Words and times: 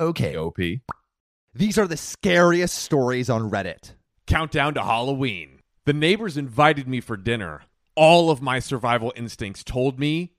Okay, 0.00 0.34
OP. 0.34 0.56
these 1.52 1.76
are 1.76 1.86
the 1.86 1.96
scariest 1.96 2.78
stories 2.78 3.28
on 3.28 3.50
Reddit. 3.50 3.92
Countdown 4.26 4.72
to 4.72 4.82
Halloween. 4.82 5.60
The 5.84 5.92
neighbors 5.92 6.38
invited 6.38 6.88
me 6.88 7.02
for 7.02 7.18
dinner. 7.18 7.64
All 7.96 8.30
of 8.30 8.40
my 8.40 8.60
survival 8.60 9.12
instincts 9.14 9.62
told 9.62 9.98
me 9.98 10.32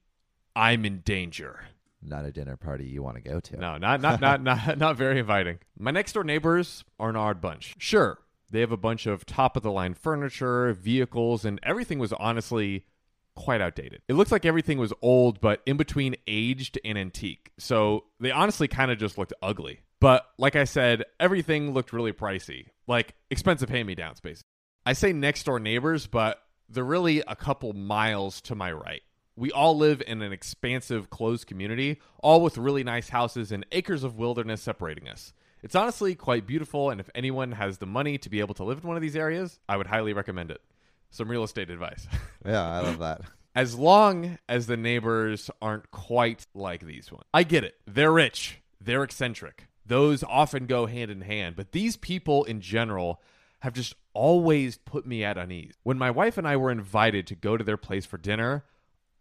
I'm 0.56 0.84
in 0.84 1.02
danger. 1.02 1.66
Not 2.02 2.26
a 2.26 2.32
dinner 2.32 2.58
party 2.58 2.86
you 2.86 3.04
want 3.04 3.18
to 3.18 3.22
go 3.22 3.40
to. 3.40 3.58
No, 3.58 3.78
not 3.78 4.02
not 4.02 4.20
not 4.20 4.42
not 4.44 4.80
not 4.80 4.96
very 4.96 5.20
inviting. 5.20 5.60
My 5.78 5.92
next 5.92 6.14
door 6.14 6.24
neighbors 6.24 6.84
are 7.00 7.12
an 7.12 7.16
odd 7.16 7.40
bunch. 7.40 7.76
Sure, 7.78 8.18
they 8.50 8.62
have 8.62 8.72
a 8.72 8.78
bunch 8.78 9.06
of 9.06 9.28
top 9.28 9.56
of 9.56 9.62
the 9.62 9.72
line 9.72 9.94
furniture, 9.94 10.74
vehicles, 10.74 11.46
and 11.46 11.60
everything 11.62 12.00
was 12.00 12.14
honestly 12.14 12.86
quite 13.36 13.62
outdated. 13.62 14.02
It 14.08 14.14
looks 14.14 14.32
like 14.32 14.46
everything 14.46 14.78
was 14.78 14.94
old, 15.02 15.42
but 15.42 15.62
in 15.66 15.78
between 15.78 16.16
aged 16.28 16.80
and 16.84 16.98
antique. 16.98 17.52
So 17.58 18.06
they 18.20 18.32
honestly 18.32 18.68
kind 18.68 18.92
of 18.92 18.98
just 18.98 19.18
looked 19.18 19.34
ugly. 19.42 19.82
But 20.00 20.26
like 20.38 20.56
I 20.56 20.64
said, 20.64 21.04
everything 21.20 21.74
looked 21.74 21.94
really 21.94 22.12
pricey, 22.12 22.68
like 22.88 23.14
expensive 23.30 23.70
hand 23.70 23.88
me 23.88 23.96
downs, 23.96 24.20
basically. 24.20 24.48
I 24.86 24.94
say 24.94 25.14
next 25.14 25.44
door 25.44 25.60
neighbors, 25.60 26.08
but 26.08 26.42
they're 26.68 26.84
really 26.84 27.22
a 27.28 27.36
couple 27.36 27.74
miles 27.74 28.42
to 28.42 28.56
my 28.56 28.72
right. 28.72 29.02
We 29.36 29.52
all 29.52 29.78
live 29.78 30.02
in 30.06 30.22
an 30.22 30.34
expansive, 30.34 31.10
closed 31.10 31.48
community, 31.48 32.00
all 32.20 32.42
with 32.42 32.58
really 32.58 32.84
nice 32.84 33.10
houses 33.10 33.52
and 33.52 33.66
acres 33.72 34.04
of 34.04 34.18
wilderness 34.18 34.62
separating 34.62 35.08
us. 35.08 35.34
It's 35.64 35.76
honestly 35.76 36.16
quite 36.16 36.48
beautiful, 36.48 36.90
and 36.90 37.00
if 37.00 37.10
anyone 37.14 37.52
has 37.52 37.78
the 37.78 37.86
money 37.86 38.18
to 38.18 38.30
be 38.30 38.40
able 38.40 38.56
to 38.56 38.64
live 38.64 38.80
in 38.82 38.88
one 38.88 38.98
of 38.98 39.02
these 39.02 39.16
areas, 39.16 39.60
I 39.70 39.78
would 39.78 39.88
highly 39.88 40.14
recommend 40.14 40.50
it. 40.50 40.62
Some 41.12 41.30
real 41.30 41.44
estate 41.44 41.70
advice. 41.70 42.08
Yeah, 42.44 42.68
I 42.68 42.80
love 42.80 42.98
that. 42.98 43.22
as 43.54 43.76
long 43.76 44.40
as 44.50 44.66
the 44.66 44.76
neighbors 44.76 45.52
aren't 45.62 45.92
quite 45.92 46.48
like 46.56 46.84
these 46.84 47.12
ones. 47.12 47.26
I 47.36 47.44
get 47.44 47.64
it. 47.64 47.76
They're 47.86 48.12
rich, 48.12 48.62
they're 48.84 49.04
eccentric. 49.04 49.68
Those 49.86 50.24
often 50.24 50.66
go 50.66 50.88
hand 50.88 51.12
in 51.12 51.22
hand, 51.22 51.56
but 51.56 51.72
these 51.72 51.98
people 51.98 52.44
in 52.46 52.60
general 52.60 53.22
have 53.60 53.74
just 53.74 53.94
always 54.16 54.80
put 54.80 55.06
me 55.06 55.24
at 55.24 55.38
unease. 55.38 55.76
When 55.84 56.00
my 56.00 56.10
wife 56.10 56.40
and 56.40 56.48
I 56.48 56.58
were 56.58 56.72
invited 56.72 57.28
to 57.28 57.36
go 57.36 57.58
to 57.58 57.64
their 57.64 57.78
place 57.78 58.08
for 58.08 58.18
dinner, 58.18 58.64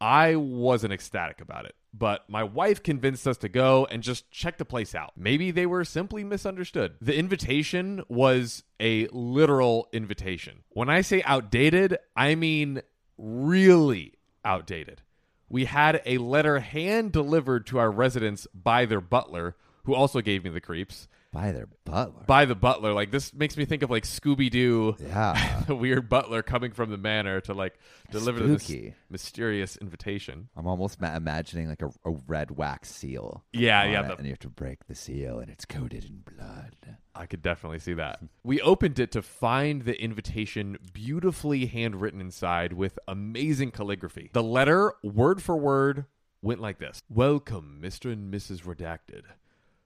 I 0.01 0.37
wasn't 0.37 0.93
ecstatic 0.93 1.41
about 1.41 1.67
it, 1.67 1.75
but 1.93 2.29
my 2.29 2.43
wife 2.43 2.83
convinced 2.83 3.27
us 3.29 3.37
to 3.39 3.49
go 3.49 3.87
and 3.91 4.03
just 4.03 4.31
check 4.31 4.57
the 4.57 4.65
place 4.65 4.95
out. 4.95 5.13
Maybe 5.17 5.51
they 5.51 5.67
were 5.67 5.85
simply 5.85 6.25
misunderstood. 6.25 6.95
The 7.01 7.17
invitation 7.17 8.03
was 8.09 8.63
a 8.81 9.09
literal 9.09 9.89
invitation. 9.93 10.65
When 10.71 10.89
I 10.89 11.03
say 11.03 11.23
outdated, 11.25 11.99
I 12.17 12.35
mean 12.35 12.81
really 13.19 14.15
outdated. 14.45 15.03
We 15.51 15.67
had 15.67 16.01
a 16.07 16.19
letter 16.19 16.61
hand 16.61 17.13
delivered 17.13 17.67
to 17.67 17.79
our 17.79 17.91
residence 17.91 18.47
by 18.55 18.87
their 18.87 19.01
butler, 19.01 19.57
who 19.85 19.95
also 19.95 20.21
gave 20.21 20.45
me 20.45 20.51
the 20.51 20.61
creeps. 20.61 21.09
By 21.33 21.53
their 21.53 21.69
butler. 21.85 22.25
By 22.27 22.45
the 22.45 22.57
butler, 22.57 22.93
like 22.93 23.13
this 23.13 23.33
makes 23.33 23.57
me 23.57 23.65
think 23.65 23.83
of 23.83 23.91
like 23.91 24.03
Scooby 24.03 24.51
Doo 24.51 24.97
yeah. 24.99 25.63
the 25.69 25.77
weird 25.77 26.09
butler 26.09 26.43
coming 26.43 26.73
from 26.73 26.91
the 26.91 26.97
manor 26.97 27.41
to 27.43 27.55
like 27.55 27.79
deliver 28.11 28.41
this 28.41 28.73
mysterious 29.09 29.77
invitation. 29.77 30.49
I'm 30.57 30.67
almost 30.67 31.01
ma- 31.01 31.15
imagining 31.15 31.69
like 31.69 31.83
a, 31.83 31.91
a 32.05 32.17
red 32.27 32.51
wax 32.51 32.91
seal. 32.91 33.45
Yeah, 33.53 33.85
yeah, 33.85 34.03
the- 34.03 34.17
and 34.17 34.27
you 34.27 34.33
have 34.33 34.41
to 34.41 34.49
break 34.49 34.87
the 34.89 34.97
seal, 34.97 35.39
and 35.39 35.49
it's 35.49 35.65
coated 35.65 36.05
in 36.05 36.25
blood. 36.37 36.97
I 37.15 37.27
could 37.27 37.43
definitely 37.43 37.79
see 37.79 37.95
that. 37.95 38.21
We 38.43 38.61
opened 38.61 38.99
it 38.99 39.13
to 39.13 39.23
find 39.23 39.83
the 39.83 40.01
invitation 40.03 40.79
beautifully 40.93 41.67
handwritten 41.67 42.21
inside 42.21 42.73
with 42.73 42.99
amazing 43.07 43.71
calligraphy. 43.71 44.31
The 44.33 44.43
letter, 44.43 44.95
word 45.05 45.43
for 45.43 45.57
word, 45.57 46.07
went 46.43 46.61
like 46.61 46.79
this 46.79 47.03
Welcome, 47.09 47.79
Mr. 47.81 48.13
and 48.13 48.33
Mrs. 48.33 48.63
Redacted. 48.63 49.23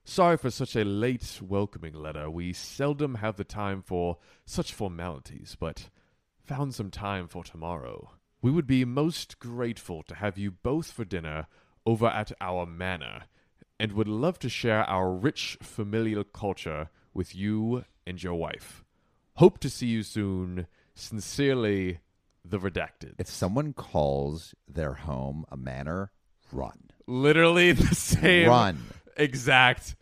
Sorry 0.04 0.36
for 0.36 0.50
such 0.50 0.76
a 0.76 0.84
late 0.84 1.40
welcoming 1.42 1.94
letter. 1.94 2.30
We 2.30 2.52
seldom 2.52 3.16
have 3.16 3.36
the 3.36 3.44
time 3.44 3.82
for 3.82 4.18
such 4.44 4.72
formalities, 4.74 5.56
but 5.58 5.88
found 6.44 6.74
some 6.74 6.90
time 6.90 7.26
for 7.26 7.42
tomorrow. 7.42 8.10
We 8.42 8.50
would 8.50 8.66
be 8.66 8.84
most 8.84 9.38
grateful 9.38 10.02
to 10.04 10.14
have 10.16 10.36
you 10.36 10.50
both 10.50 10.90
for 10.92 11.04
dinner 11.06 11.46
over 11.86 12.06
at 12.06 12.32
our 12.40 12.66
manor, 12.66 13.22
and 13.80 13.92
would 13.92 14.08
love 14.08 14.38
to 14.40 14.48
share 14.48 14.84
our 14.84 15.10
rich 15.10 15.56
familial 15.62 16.24
culture 16.24 16.90
with 17.14 17.34
you 17.34 17.84
and 18.06 18.22
your 18.22 18.34
wife. 18.34 18.84
Hope 19.36 19.58
to 19.60 19.70
see 19.70 19.86
you 19.86 20.02
soon. 20.02 20.66
Sincerely, 20.94 22.00
the 22.44 22.58
redacted. 22.58 23.14
If 23.18 23.28
someone 23.28 23.72
calls 23.72 24.54
their 24.68 24.92
home 24.94 25.44
a 25.50 25.56
manor, 25.56 26.12
run. 26.52 26.90
Literally 27.06 27.72
the 27.72 27.94
same 27.94 28.48
Run. 28.48 28.78
exact. 29.16 29.96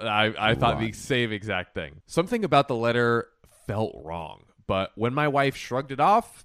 I, 0.00 0.34
I 0.38 0.54
thought 0.54 0.78
the 0.80 0.92
same 0.92 1.32
exact 1.32 1.74
thing. 1.74 2.00
Something 2.06 2.44
about 2.44 2.68
the 2.68 2.76
letter 2.76 3.28
felt 3.66 3.94
wrong, 4.04 4.44
but 4.66 4.92
when 4.94 5.14
my 5.14 5.28
wife 5.28 5.56
shrugged 5.56 5.92
it 5.92 6.00
off, 6.00 6.44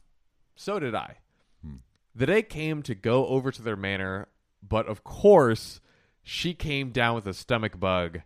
so 0.56 0.80
did 0.80 0.96
I. 0.96 1.18
Hmm. 1.64 1.76
The 2.16 2.26
day 2.26 2.42
came 2.42 2.82
to 2.84 2.96
go 2.96 3.28
over 3.28 3.52
to 3.52 3.62
their 3.62 3.76
manor, 3.76 4.28
but 4.68 4.88
of 4.88 5.04
course, 5.04 5.80
she 6.24 6.54
came 6.54 6.92
down 6.92 7.16
with 7.16 7.28
a 7.28 7.34
stomach 7.34 7.80
bug 7.80 8.22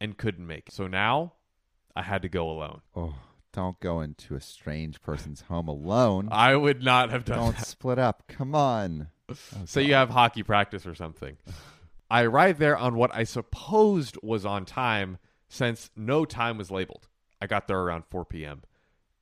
and 0.00 0.16
couldn't 0.18 0.46
make 0.46 0.68
it. 0.68 0.74
So 0.74 0.86
now 0.86 1.34
I 1.94 2.02
had 2.02 2.22
to 2.22 2.28
go 2.28 2.50
alone. 2.50 2.80
Oh, 2.96 3.14
don't 3.52 3.78
go 3.80 4.00
into 4.00 4.34
a 4.34 4.40
strange 4.40 5.00
person's 5.00 5.42
home 5.42 5.68
alone. 5.68 6.28
I 6.32 6.56
would 6.56 6.82
not 6.82 7.10
have 7.10 7.24
done 7.24 7.38
don't 7.38 7.56
that. 7.56 7.66
split 7.66 7.98
up. 7.98 8.24
Come 8.28 8.54
on. 8.54 9.08
So 9.64 9.80
you 9.80 9.94
have 9.94 10.10
hockey 10.10 10.42
practice 10.42 10.86
or 10.86 10.94
something. 10.94 11.38
I 12.10 12.22
arrived 12.22 12.58
there 12.60 12.76
on 12.76 12.96
what 12.96 13.14
I 13.14 13.24
supposed 13.24 14.18
was 14.22 14.44
on 14.46 14.64
time 14.64 15.18
since 15.48 15.90
no 15.96 16.24
time 16.24 16.58
was 16.58 16.70
labeled. 16.70 17.08
I 17.40 17.46
got 17.46 17.66
there 17.68 17.80
around 17.80 18.04
4 18.10 18.24
p.m. 18.24 18.62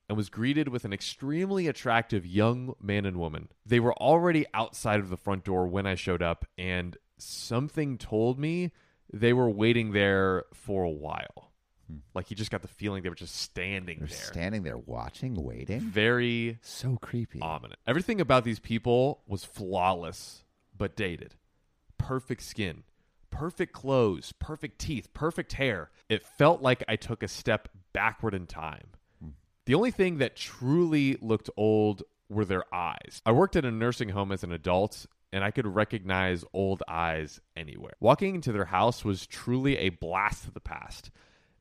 and 0.08 0.16
was 0.16 0.28
greeted 0.28 0.68
with 0.68 0.84
an 0.84 0.92
extremely 0.92 1.66
attractive 1.66 2.26
young 2.26 2.74
man 2.80 3.06
and 3.06 3.16
woman. 3.16 3.48
They 3.64 3.80
were 3.80 3.94
already 3.94 4.46
outside 4.54 5.00
of 5.00 5.10
the 5.10 5.16
front 5.16 5.44
door 5.44 5.66
when 5.66 5.86
I 5.86 5.94
showed 5.94 6.22
up, 6.22 6.44
and 6.58 6.96
something 7.18 7.98
told 7.98 8.38
me 8.38 8.72
they 9.12 9.32
were 9.32 9.50
waiting 9.50 9.92
there 9.92 10.44
for 10.52 10.82
a 10.84 10.90
while. 10.90 11.52
Hmm. 11.88 11.98
Like 12.14 12.26
he 12.26 12.34
just 12.34 12.50
got 12.50 12.62
the 12.62 12.68
feeling 12.68 13.02
they 13.02 13.08
were 13.08 13.14
just 13.14 13.36
standing 13.36 13.98
They're 14.00 14.08
there. 14.08 14.16
standing 14.18 14.62
there 14.62 14.78
watching, 14.78 15.34
waiting. 15.34 15.80
Very 15.80 16.58
So 16.62 16.98
creepy. 17.00 17.40
ominous. 17.40 17.76
Everything 17.86 18.20
about 18.20 18.44
these 18.44 18.58
people 18.60 19.22
was 19.26 19.44
flawless, 19.44 20.44
but 20.76 20.96
dated. 20.96 21.34
Perfect 22.02 22.42
skin, 22.42 22.82
perfect 23.30 23.72
clothes, 23.72 24.32
perfect 24.38 24.78
teeth, 24.78 25.12
perfect 25.14 25.52
hair. 25.54 25.90
It 26.08 26.24
felt 26.24 26.62
like 26.62 26.82
I 26.88 26.96
took 26.96 27.22
a 27.22 27.28
step 27.28 27.68
backward 27.92 28.34
in 28.34 28.46
time. 28.46 28.88
Hmm. 29.22 29.30
The 29.66 29.74
only 29.74 29.92
thing 29.92 30.18
that 30.18 30.36
truly 30.36 31.16
looked 31.20 31.48
old 31.56 32.02
were 32.28 32.44
their 32.44 32.64
eyes. 32.74 33.22
I 33.24 33.32
worked 33.32 33.56
at 33.56 33.64
a 33.64 33.70
nursing 33.70 34.08
home 34.08 34.32
as 34.32 34.42
an 34.42 34.52
adult, 34.52 35.06
and 35.32 35.44
I 35.44 35.50
could 35.50 35.66
recognize 35.66 36.44
old 36.52 36.82
eyes 36.88 37.40
anywhere. 37.56 37.94
Walking 38.00 38.34
into 38.34 38.52
their 38.52 38.64
house 38.64 39.04
was 39.04 39.26
truly 39.26 39.76
a 39.78 39.90
blast 39.90 40.46
of 40.46 40.54
the 40.54 40.60
past. 40.60 41.10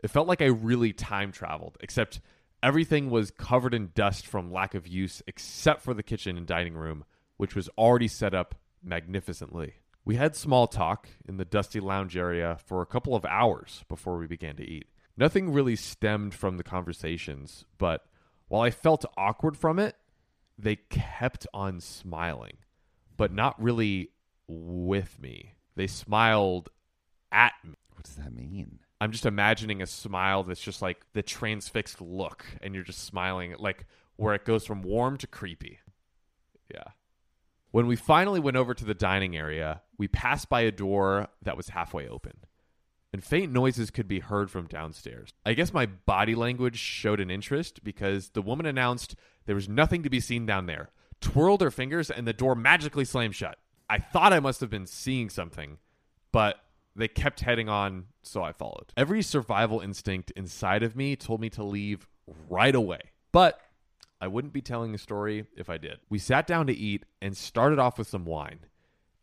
It 0.04 0.10
felt 0.10 0.28
like 0.28 0.42
I 0.42 0.48
really 0.48 0.94
time 0.94 1.32
traveled, 1.32 1.78
except 1.82 2.20
everything 2.64 3.10
was 3.10 3.32
covered 3.32 3.74
in 3.74 3.92
dust 3.94 4.26
from 4.26 4.52
lack 4.52 4.74
of 4.74 4.88
use, 4.88 5.22
except 5.28 5.84
for 5.84 5.94
the 5.94 6.04
kitchen 6.04 6.38
and 6.38 6.48
dining 6.48 6.74
room, 6.74 7.06
which 7.38 7.56
was 7.56 7.70
already 7.78 8.08
set 8.08 8.34
up 8.34 8.56
magnificently. 8.84 9.76
We 10.04 10.16
had 10.16 10.36
small 10.36 10.68
talk 10.68 11.10
in 11.28 11.38
the 11.38 11.46
dusty 11.46 11.80
lounge 11.80 12.18
area 12.18 12.58
for 12.66 12.82
a 12.82 12.88
couple 12.88 13.16
of 13.16 13.26
hours 13.26 13.84
before 13.88 14.18
we 14.18 14.28
began 14.28 14.56
to 14.56 14.68
eat. 14.68 14.88
Nothing 15.16 15.52
really 15.52 15.76
stemmed 15.76 16.34
from 16.34 16.58
the 16.58 16.64
conversations, 16.64 17.66
but 17.78 18.06
while 18.48 18.62
I 18.62 18.72
felt 18.72 19.06
awkward 19.16 19.56
from 19.56 19.78
it, 19.78 19.96
they 20.58 20.76
kept 20.76 21.46
on 21.54 21.80
smiling, 21.80 22.58
but 23.18 23.32
not 23.32 23.62
really 23.62 24.10
with 24.48 25.20
me. 25.20 25.56
They 25.76 25.88
smiled 25.88 26.70
at 27.32 27.54
me. 27.64 27.76
What 27.94 28.04
does 28.04 28.16
that 28.16 28.34
mean? 28.34 28.80
I'm 29.00 29.12
just 29.12 29.26
imagining 29.26 29.82
a 29.82 29.88
smile 29.88 30.44
that's 30.44 30.62
just 30.62 30.82
like 30.82 31.06
the 31.14 31.24
transfixed 31.24 32.02
look, 32.02 32.46
and 32.62 32.74
you're 32.76 32.84
just 32.84 33.04
smiling, 33.06 33.56
like 33.58 33.86
where 34.16 34.36
it 34.36 34.46
goes 34.46 34.66
from 34.66 34.82
warm 34.82 35.18
to 35.18 35.28
creepy. 35.28 35.80
Yeah. 36.74 36.84
When 37.72 37.88
we 37.88 37.96
finally 37.96 38.40
went 38.40 38.58
over 38.58 38.74
to 38.74 38.86
the 38.86 38.94
dining 38.94 39.36
area, 39.36 39.82
we 40.02 40.08
passed 40.08 40.50
by 40.50 40.62
a 40.62 40.72
door 40.72 41.28
that 41.44 41.56
was 41.56 41.70
halfway 41.70 42.08
open, 42.08 42.34
and 43.14 43.24
faint 43.24 43.52
noises 43.52 43.92
could 43.92 44.08
be 44.08 44.20
heard 44.20 44.50
from 44.50 44.66
downstairs. 44.66 45.30
I 45.46 45.54
guess 45.54 45.76
my 45.76 45.86
body 45.86 46.34
language 46.34 46.80
showed 46.80 47.20
an 47.20 47.30
interest 47.30 47.84
because 47.84 48.30
the 48.30 48.42
woman 48.42 48.66
announced 48.66 49.16
there 49.46 49.54
was 49.54 49.70
nothing 49.70 50.02
to 50.02 50.10
be 50.10 50.20
seen 50.20 50.48
down 50.48 50.66
there, 50.66 50.90
twirled 51.20 51.62
her 51.62 51.70
fingers, 51.70 52.10
and 52.10 52.28
the 52.28 52.34
door 52.34 52.56
magically 52.56 53.06
slammed 53.06 53.36
shut. 53.36 53.60
I 53.92 54.00
thought 54.00 54.34
I 54.34 54.40
must 54.40 54.60
have 54.62 54.72
been 54.72 54.88
seeing 54.88 55.30
something, 55.30 55.78
but 56.32 56.56
they 56.96 57.08
kept 57.08 57.42
heading 57.42 57.70
on, 57.70 58.06
so 58.24 58.42
I 58.42 58.54
followed. 58.54 58.94
Every 58.98 59.22
survival 59.22 59.82
instinct 59.82 60.32
inside 60.32 60.82
of 60.82 60.96
me 60.96 61.16
told 61.16 61.42
me 61.42 61.52
to 61.52 61.64
leave 61.64 62.08
right 62.50 62.74
away. 62.74 63.02
But 63.32 63.62
I 64.20 64.30
wouldn't 64.30 64.52
be 64.52 64.64
telling 64.64 64.96
a 64.96 64.98
story 64.98 65.46
if 65.56 65.70
I 65.70 65.78
did. 65.78 66.00
We 66.10 66.18
sat 66.18 66.48
down 66.48 66.66
to 66.66 66.74
eat 66.74 67.06
and 67.22 67.38
started 67.38 67.78
off 67.78 68.00
with 68.00 68.08
some 68.08 68.26
wine. 68.26 68.62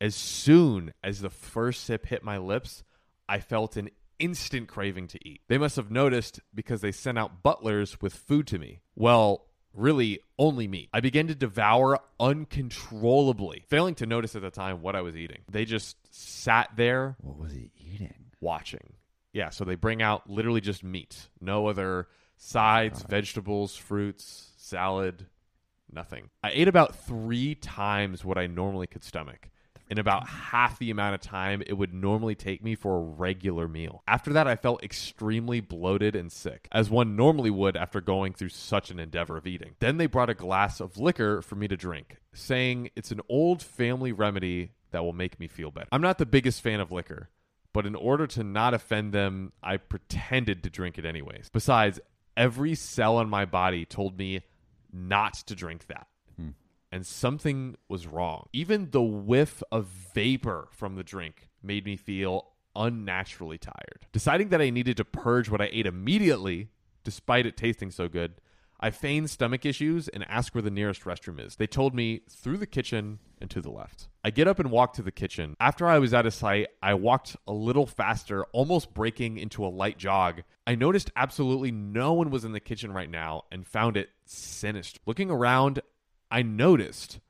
As 0.01 0.15
soon 0.15 0.93
as 1.03 1.21
the 1.21 1.31
first 1.31 1.85
sip 1.85 2.07
hit 2.07 2.23
my 2.23 2.39
lips, 2.39 2.85
I 3.29 3.41
felt 3.41 3.77
an 3.77 3.91
instant 4.19 4.69
craving 4.69 5.09
to 5.09 5.29
eat. 5.29 5.43
They 5.49 5.59
must 5.59 5.77
have 5.77 5.91
noticed 5.91 6.41
because 6.55 6.81
they 6.81 6.93
sent 6.93 7.19
out 7.19 7.43
butlers 7.43 8.01
with 8.01 8.15
food 8.15 8.47
to 8.49 8.59
me. 8.59 8.81
Well, 8.95 9.47
really 9.75 10.21
only 10.39 10.67
meat. 10.69 10.89
I 10.93 11.01
began 11.01 11.27
to 11.29 11.35
devour 11.35 11.99
uncontrollably, 12.19 13.65
failing 13.69 13.95
to 13.97 14.07
notice 14.07 14.35
at 14.37 14.43
the 14.43 14.51
time 14.51 14.83
what 14.83 14.97
I 14.97 15.03
was 15.03 15.17
eating. 15.17 15.39
They 15.51 15.65
just 15.65 15.97
sat 16.11 16.71
there 16.77 17.17
What 17.21 17.39
was 17.39 17.53
he 17.53 17.71
eating? 17.77 18.15
watching. 18.41 18.95
Yeah, 19.33 19.51
so 19.51 19.65
they 19.65 19.75
bring 19.77 20.03
out 20.03 20.29
literally 20.29 20.61
just 20.61 20.83
meat, 20.83 21.29
no 21.41 21.67
other 21.67 22.09
sides, 22.37 23.03
vegetables, 23.09 23.77
fruits, 23.77 24.51
salad, 24.57 25.27
nothing. 25.93 26.31
I 26.43 26.51
ate 26.53 26.69
about 26.69 26.97
three 27.07 27.55
times 27.55 28.25
what 28.25 28.39
I 28.39 28.47
normally 28.47 28.87
could 28.87 29.05
stomach. 29.05 29.49
In 29.91 29.99
about 29.99 30.29
half 30.29 30.79
the 30.79 30.91
amount 30.91 31.15
of 31.15 31.21
time 31.21 31.63
it 31.67 31.73
would 31.73 31.95
normally 31.95 32.35
take 32.35 32.63
me 32.63 32.75
for 32.75 32.97
a 32.97 33.01
regular 33.01 33.69
meal. 33.69 34.03
After 34.07 34.33
that, 34.35 34.47
I 34.47 34.57
felt 34.57 34.83
extremely 34.83 35.61
bloated 35.61 36.15
and 36.15 36.31
sick, 36.31 36.69
as 36.71 36.91
one 36.91 37.17
normally 37.17 37.51
would 37.51 37.77
after 37.77 38.01
going 38.01 38.35
through 38.35 38.51
such 38.51 38.91
an 38.91 38.99
endeavor 38.99 39.37
of 39.37 39.47
eating. 39.47 39.77
Then 39.81 39.97
they 39.97 40.07
brought 40.07 40.31
a 40.31 40.35
glass 40.35 40.81
of 40.81 40.99
liquor 40.99 41.41
for 41.41 41.55
me 41.55 41.69
to 41.69 41.77
drink, 41.77 42.19
saying 42.35 42.91
it's 42.97 43.11
an 43.11 43.21
old 43.29 43.63
family 43.63 44.13
remedy 44.13 44.73
that 44.91 45.03
will 45.03 45.13
make 45.13 45.41
me 45.41 45.49
feel 45.49 45.71
better. 45.71 45.89
I'm 45.91 46.03
not 46.03 46.19
the 46.19 46.27
biggest 46.27 46.61
fan 46.61 46.81
of 46.81 46.93
liquor, 46.93 47.31
but 47.73 47.87
in 47.87 47.95
order 47.95 48.27
to 48.27 48.45
not 48.45 48.75
offend 48.75 49.13
them, 49.13 49.53
I 49.63 49.79
pretended 49.79 50.63
to 50.65 50.71
drink 50.71 50.99
it 50.99 51.05
anyways. 51.05 51.49
Besides, 51.53 52.01
every 52.37 52.75
cell 52.75 53.21
in 53.21 53.29
my 53.29 53.45
body 53.45 53.85
told 53.85 54.19
me 54.19 54.43
not 54.93 55.35
to 55.35 55.55
drink 55.55 55.87
that. 55.89 56.07
And 56.91 57.07
something 57.07 57.77
was 57.89 58.07
wrong. 58.07 58.49
Even 58.53 58.91
the 58.91 59.03
whiff 59.03 59.63
of 59.71 59.87
vapor 59.87 60.69
from 60.71 60.97
the 60.97 61.05
drink 61.05 61.49
made 61.63 61.85
me 61.85 61.97
feel 61.97 62.53
unnaturally 62.75 63.59
tired. 63.59 64.07
Deciding 64.13 64.49
that 64.49 64.63
I 64.63 64.71
needed 64.71 64.97
to 64.97 65.05
purge 65.05 65.51
what 65.51 65.61
I 65.61 65.69
ate 65.71 65.87
immediately, 65.87 66.69
despite 67.05 67.47
it 67.47 67.57
tasting 67.57 67.91
so 67.91 68.09
good, 68.09 68.35
I 68.81 68.91
feigned 68.91 69.29
stomach 69.29 69.67
issues 69.67 70.07
and 70.07 70.25
asked 70.29 70.55
where 70.55 70.63
the 70.63 70.71
nearest 70.71 71.03
restroom 71.03 71.45
is. 71.45 71.57
They 71.57 71.67
told 71.67 71.95
me 71.95 72.21
through 72.31 72.59
the 72.59 72.67
kitchen 72.67 73.19
and 73.41 73.51
to 73.51 73.61
the 73.61 73.71
left. 73.71 74.09
I 74.23 74.31
get 74.31 74.47
up 74.47 74.61
and 74.61 74.71
walk 74.71 74.93
to 74.95 75.03
the 75.03 75.11
kitchen. 75.11 75.57
After 75.59 75.87
I 75.87 75.99
was 75.99 76.15
out 76.15 76.27
of 76.27 76.35
sight, 76.35 76.69
I 76.81 76.95
walked 76.95 77.37
a 77.49 77.53
little 77.53 77.87
faster, 77.87 78.45
almost 78.53 78.95
breaking 78.95 79.39
into 79.39 79.67
a 79.67 79.69
light 79.69 79.99
jog. 79.99 80.43
I 80.67 80.77
noticed 80.77 81.11
absolutely 81.17 81.73
no 81.73 82.13
one 82.13 82.31
was 82.31 82.45
in 82.45 82.53
the 82.53 82.61
kitchen 82.61 82.93
right 82.93 83.11
now 83.11 83.45
and 83.51 83.67
found 83.67 83.97
it 83.97 84.11
sinister. 84.27 85.01
Looking 85.07 85.31
around, 85.31 85.81
I 86.31 86.43
noticed 86.43 87.21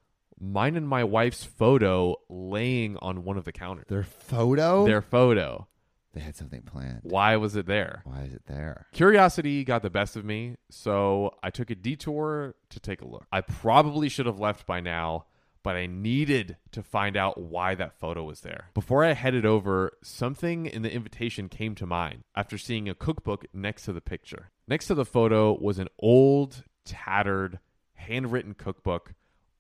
mine 0.41 0.77
and 0.77 0.89
my 0.89 1.05
wife's 1.05 1.45
photo 1.45 2.17
laying 2.29 2.97
on 2.99 3.25
one 3.25 3.37
of 3.39 3.45
the 3.45 3.53
counters. 3.53 3.87
Their 3.89 4.05
photo? 4.05 4.87
Their 4.87 5.03
photo. 5.03 5.67
they 6.15 6.21
had 6.21 6.37
something 6.37 6.63
planned. 6.63 7.01
Why 7.03 7.37
was 7.37 7.55
it 7.57 7.67
there? 7.67 8.03
Why 8.05 8.23
is 8.23 8.35
it 8.35 8.43
there? 8.47 8.87
Curiosity 8.93 9.63
got 9.65 9.83
the 9.83 9.91
best 9.91 10.17
of 10.17 10.25
me, 10.25 10.57
so 10.71 11.35
I 11.43 11.51
took 11.51 11.71
a 11.71 11.75
detour 11.75 12.55
to 12.71 12.81
take 12.81 13.03
a 13.03 13.07
look. 13.07 13.27
I 13.31 13.41
probably 13.41 14.09
should 14.09 14.27
have 14.27 14.41
left 14.41 14.67
by 14.67 14.81
now, 14.81 15.27
but 15.63 15.77
I 15.77 15.87
needed 15.87 16.57
to 16.73 16.83
find 16.83 17.17
out 17.17 17.41
why 17.41 17.75
that 17.75 17.99
photo 17.99 18.25
was 18.25 18.41
there. 18.41 18.71
Before 18.75 19.05
I 19.05 19.13
headed 19.13 19.45
over, 19.45 19.93
something 20.03 20.67
in 20.67 20.83
the 20.83 20.93
invitation 20.93 21.49
came 21.49 21.75
to 21.77 21.87
mind 21.87 22.23
after 22.35 22.57
seeing 22.59 22.89
a 22.89 22.95
cookbook 22.95 23.45
next 23.53 23.85
to 23.85 23.93
the 23.93 24.01
picture. 24.01 24.51
Next 24.67 24.87
to 24.87 24.95
the 24.95 25.05
photo 25.05 25.57
was 25.61 25.79
an 25.79 25.89
old, 25.99 26.65
tattered, 26.85 27.59
handwritten 27.99 28.55
cookbook 28.55 29.15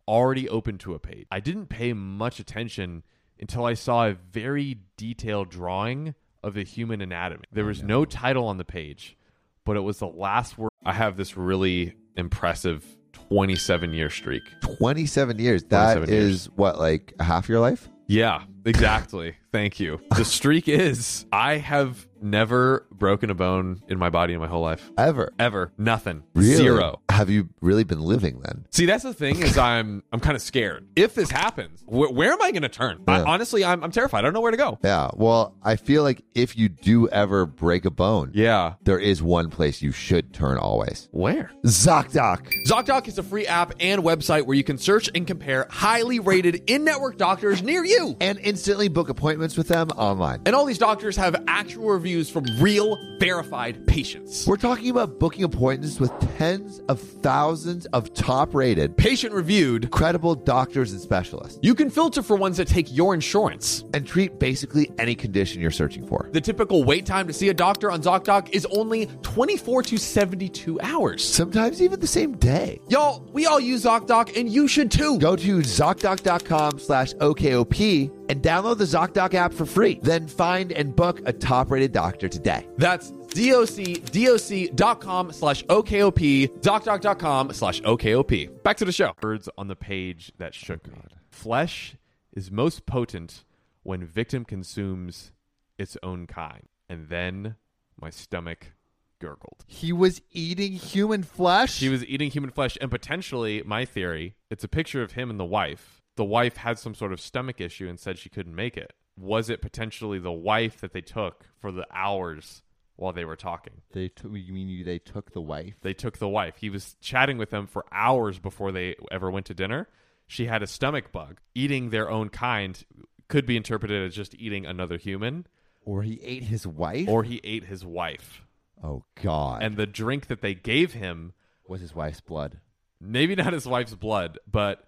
already 0.06 0.49
open 0.49 0.79
to 0.79 0.94
a 0.94 0.99
page. 0.99 1.26
I 1.31 1.40
didn't 1.40 1.67
pay 1.67 1.93
much 1.93 2.40
attention 2.40 3.05
until 3.38 3.64
I 3.64 3.75
saw 3.75 4.06
a 4.06 4.14
very 4.14 4.79
detailed 4.96 5.50
drawing 5.50 6.14
of 6.43 6.55
the 6.55 6.64
human 6.64 7.00
anatomy. 7.00 7.44
There 7.52 7.64
was 7.64 7.82
no 7.82 8.05
title 8.05 8.46
on 8.46 8.56
the 8.56 8.64
page, 8.64 9.17
but 9.64 9.76
it 9.76 9.81
was 9.81 9.99
the 9.99 10.08
last 10.08 10.56
word. 10.56 10.70
I 10.85 10.94
have 10.94 11.17
this 11.17 11.37
really 11.37 11.94
impressive 12.17 12.85
27 13.12 13.93
year 13.93 14.11
streak. 14.11 14.43
27 14.62 15.38
years. 15.38 15.64
That 15.64 15.94
27 15.94 16.08
is 16.08 16.46
years. 16.46 16.50
what, 16.56 16.79
like 16.79 17.14
half 17.20 17.49
your 17.49 17.61
life? 17.61 17.88
Yeah, 18.06 18.44
exactly. 18.64 19.37
Thank 19.52 19.79
you. 19.79 20.00
The 20.17 20.25
streak 20.25 20.69
is 20.69 21.26
I 21.31 21.58
have 21.58 22.07
never 22.23 22.87
broken 22.91 23.31
a 23.31 23.35
bone 23.35 23.82
in 23.88 23.99
my 23.99 24.11
body 24.11 24.35
in 24.35 24.41
my 24.41 24.47
whole 24.47 24.62
life. 24.62 24.91
Ever. 24.99 25.32
Ever. 25.38 25.73
Nothing. 25.79 26.23
Really? 26.35 26.56
Zero. 26.56 27.00
Have 27.11 27.31
you 27.31 27.49
really 27.61 27.85
been 27.85 28.00
living 28.00 28.41
then? 28.41 28.67
See, 28.70 28.87
that's 28.87 29.03
the 29.05 29.15
thing 29.15 29.41
is 29.43 29.59
I'm 29.59 30.03
I'm 30.12 30.20
kind 30.20 30.37
of 30.37 30.43
scared. 30.43 30.87
If 30.97 31.15
this 31.15 31.31
happens, 31.31 31.82
wh- 31.82 32.12
where 32.12 32.32
am 32.32 32.41
I 32.43 32.50
going 32.53 32.62
to 32.62 32.69
turn? 32.69 33.03
I, 33.09 33.23
honestly, 33.23 33.65
I'm 33.65 33.82
I'm 33.82 33.91
terrified. 33.91 34.19
I 34.19 34.23
don't 34.23 34.32
know 34.35 34.41
where 34.41 34.50
to 34.50 34.56
go. 34.56 34.79
Yeah. 34.85 35.11
Well, 35.15 35.56
I 35.62 35.76
feel 35.76 36.03
like 36.03 36.23
if 36.35 36.56
you 36.56 36.69
do 36.69 37.09
ever 37.09 37.47
break 37.47 37.85
a 37.85 37.91
bone, 37.91 38.31
Yeah. 38.35 38.75
there 38.85 38.99
is 38.99 39.23
one 39.23 39.50
place 39.50 39.82
you 39.82 39.93
should 39.93 40.32
turn 40.32 40.59
always. 40.59 41.09
Where? 41.12 41.50
ZocDoc. 41.65 42.53
ZocDoc 42.67 43.09
is 43.09 43.19
a 43.19 43.23
free 43.23 43.47
app 43.47 43.73
and 43.81 44.03
website 44.03 44.47
where 44.47 44.56
you 44.56 44.65
can 44.65 44.79
search 44.79 45.11
and 45.15 45.26
compare 45.26 45.67
highly 45.70 46.20
rated 46.20 46.70
in-network 46.70 47.17
doctors 47.17 47.62
near 47.62 47.85
you. 47.85 48.17
And 48.20 48.38
instantly 48.41 48.88
book 48.88 49.09
appointments 49.09 49.56
with 49.56 49.69
them 49.69 49.88
online. 49.91 50.43
And 50.47 50.55
all 50.55 50.65
these 50.65 50.79
doctors 50.79 51.17
have 51.17 51.35
actual 51.49 51.88
reviews 51.91 52.07
from 52.31 52.44
real, 52.58 52.99
verified 53.19 53.87
patients. 53.87 54.46
We're 54.46 54.56
talking 54.56 54.90
about 54.90 55.19
booking 55.19 55.44
appointments 55.44 56.00
with 56.00 56.12
tens 56.38 56.81
of 56.88 57.00
thousands 57.00 57.87
of 57.87 58.14
top 58.14 58.55
rated, 58.55 58.96
Patient 58.96 59.32
reviewed. 59.34 59.90
credible 59.90 60.34
doctors 60.34 60.93
and 60.93 61.00
specialists 61.00 61.58
You 61.62 61.75
can 61.75 61.90
filter 61.90 62.22
for 62.22 62.37
ones 62.37 62.56
that 62.56 62.69
take 62.69 62.87
your 62.94 63.14
insurance. 63.14 63.84
and 63.94 64.06
treat 64.06 64.38
basically 64.38 64.90
any 64.99 65.14
condition 65.14 65.60
you're 65.60 65.70
searching 65.70 66.06
for. 66.06 66.28
The 66.32 66.40
typical 66.40 66.84
wait 66.84 67.05
time 67.06 67.26
to 67.26 67.32
see 67.32 67.49
a 67.49 67.55
doctor 67.55 67.90
on 67.90 68.02
ZocDoc 68.02 68.50
is 68.52 68.66
only 68.66 69.06
24 69.22 69.82
to 69.84 69.96
72 69.99 70.81
hours. 70.81 71.25
Sometimes 71.25 71.82
even 71.82 72.00
the 72.00 72.06
same 72.06 72.37
day. 72.37 72.81
Y'all, 72.88 73.25
we 73.32 73.46
all 73.46 73.60
use 73.60 73.84
ZocDoc 73.84 74.38
and 74.38 74.49
you 74.49 74.69
should 74.69 74.90
too. 74.90 75.19
Go 75.19 75.37
to 75.37 75.58
ZocDoc.com 75.58 76.78
slash 76.78 77.12
OKOP 77.14 78.10
and 78.29 78.43
download 78.43 78.79
the 78.79 78.85
ZocDoc 78.85 79.35
app 79.35 79.53
for 79.53 79.67
free. 79.67 80.01
Then 80.03 80.27
find 80.27 80.73
and 80.73 80.95
book 80.95 81.21
a 81.27 81.33
top 81.33 81.71
rated 81.71 81.93
doctor 81.93 82.29
today. 82.29 82.67
That's 82.77 83.11
ZocDoc.com 83.11 85.33
slash 85.33 85.65
OKOP, 85.65 86.61
ZocDoc.com 86.61 87.53
slash 87.53 87.81
OKOP. 87.83 88.63
Back 88.63 88.77
to 88.79 88.85
the 88.85 88.93
show. 88.93 89.13
Words 89.23 89.49
on 89.57 89.69
the 89.69 89.77
page 89.77 90.33
that 90.39 90.55
shook 90.55 90.87
me. 90.87 90.95
Flesh 91.31 91.97
is 92.33 92.51
most 92.51 92.87
potent 92.87 93.45
when 93.83 94.05
victim 94.05 94.45
consumes 94.45 95.33
its 95.79 95.97
own 96.03 96.27
kind. 96.27 96.65
And 96.89 97.09
then 97.09 97.57
my 98.01 98.11
stomach 98.11 98.73
gurgled. 99.19 99.65
He 99.67 99.93
was 99.93 100.20
eating 100.32 100.73
human 100.73 101.23
flesh? 101.23 101.81
He 101.81 101.89
was 101.89 102.05
eating 102.05 102.31
human 102.31 102.51
flesh, 102.51 102.79
and 102.81 102.91
potentially, 102.91 103.63
my 103.65 103.85
theory, 103.85 104.37
it's 104.51 104.65
a 104.65 104.69
picture 104.69 105.03
of 105.03 105.13
him 105.13 105.31
and 105.31 105.39
the 105.39 105.44
wife. 105.44 105.97
The 106.19 106.25
wife 106.25 106.56
had 106.56 106.81
some 106.81 106.94
sort 106.96 107.13
of 107.13 107.20
stomach 107.20 107.60
issue 107.60 107.89
and 107.89 107.98
said 107.98 108.19
she 108.19 108.29
couldn't 108.29 108.55
make 108.56 108.77
it. 108.77 108.93
Was 109.17 109.48
it 109.48 109.63
potentially 109.63 110.19
the 110.19 110.32
wife 110.32 110.81
that 110.81 110.93
they 110.93 111.01
took 111.01 111.46
for 111.60 111.70
the 111.70 111.87
hours 111.93 112.63
while 112.96 113.13
they 113.13 113.25
were 113.25 113.37
talking? 113.37 113.82
They 113.93 114.08
took. 114.08 114.32
You 114.34 114.53
mean 114.53 114.69
you, 114.69 114.82
they 114.82 114.98
took 114.98 115.32
the 115.32 115.41
wife? 115.41 115.75
They 115.81 115.94
took 115.94 116.19
the 116.19 116.29
wife. 116.29 116.56
He 116.58 116.70
was 116.70 116.96
chatting 117.01 117.39
with 117.39 117.51
them 117.51 117.69
for 117.69 117.84
hours 117.93 118.41
before 118.41 118.72
they 118.72 118.96
ever 119.13 119.31
went 119.31 119.46
to 119.46 119.55
dinner. 119.55 119.87
She 120.27 120.46
had 120.46 120.60
a 120.60 120.67
stomach 120.67 121.13
bug. 121.13 121.39
Eating 121.55 121.91
their 121.91 122.10
own 122.10 122.31
kind 122.31 122.84
could 123.29 123.46
be 123.46 123.56
interpreted 123.56 124.05
as 124.05 124.15
just 124.17 124.34
eating 124.34 124.67
another 124.67 124.96
human, 124.98 125.46
Or 125.84 126.03
he 126.03 126.20
ate 126.25 126.43
his 126.43 126.67
wife? 126.67 127.08
or 127.08 127.22
he 127.22 127.41
ate 127.44 127.67
his 127.67 127.84
wife. 127.84 128.43
oh 128.82 129.05
God! 129.22 129.63
And 129.63 129.77
the 129.77 129.87
drink 129.87 130.27
that 130.27 130.41
they 130.41 130.55
gave 130.55 130.94
him 130.94 131.32
was 131.69 131.81
his 131.81 131.94
wife's 131.94 132.20
blood? 132.20 132.58
maybe 133.01 133.37
not 133.37 133.53
his 133.53 133.67
wife's 133.69 133.94
blood, 133.94 134.39
but 134.51 134.84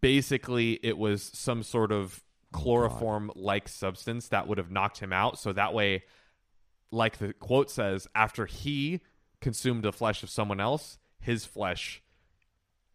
basically 0.00 0.74
it 0.82 0.98
was 0.98 1.22
some 1.34 1.62
sort 1.62 1.92
of 1.92 2.22
oh, 2.54 2.58
chloroform 2.58 3.30
like 3.34 3.68
substance 3.68 4.28
that 4.28 4.46
would 4.46 4.58
have 4.58 4.70
knocked 4.70 4.98
him 4.98 5.12
out. 5.12 5.38
So 5.38 5.52
that 5.52 5.72
way, 5.74 6.04
like 6.90 7.18
the 7.18 7.32
quote 7.32 7.70
says, 7.70 8.06
after 8.14 8.46
he 8.46 9.00
consumed 9.40 9.82
the 9.82 9.92
flesh 9.92 10.22
of 10.22 10.30
someone 10.30 10.60
else, 10.60 10.98
his 11.20 11.44
flesh 11.44 12.02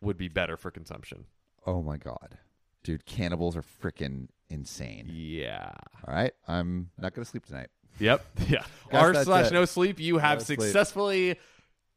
would 0.01 0.17
be 0.17 0.27
better 0.27 0.57
for 0.57 0.71
consumption. 0.71 1.25
Oh 1.65 1.81
my 1.81 1.97
God, 1.97 2.37
dude! 2.83 3.05
Cannibals 3.05 3.55
are 3.55 3.63
freaking 3.63 4.27
insane. 4.49 5.09
Yeah. 5.11 5.71
All 6.05 6.13
right, 6.13 6.33
I'm 6.47 6.89
not 6.99 7.13
gonna 7.13 7.25
sleep 7.25 7.45
tonight. 7.45 7.69
Yep. 7.99 8.25
Yeah. 8.49 8.65
R 8.91 9.13
slash 9.23 9.51
no 9.51 9.65
sleep. 9.65 9.99
You 9.99 10.17
have 10.17 10.39
No 10.39 10.43
sleep. 10.43 10.61
successfully 10.61 11.39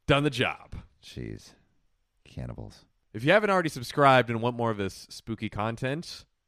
done 0.07 0.23
the 0.25 0.31
job. 0.31 0.77
Jeez, 1.03 1.51
cannibals. 2.25 2.86
If 3.17 3.25
you 3.25 3.33
haven't 3.33 3.49
already 3.49 3.71
subscribed 3.71 4.29
and 4.29 4.43
want 4.43 4.59
more 4.59 4.71
of 4.71 4.77
this 4.77 5.07
spooky 5.09 5.49
content, 5.49 6.27